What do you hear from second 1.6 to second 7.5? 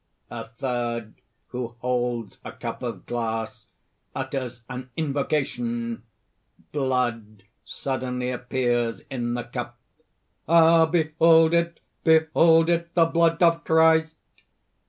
holds a cup of glass, utters an invocation; blood